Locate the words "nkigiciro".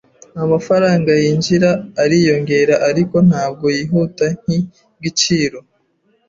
4.41-5.57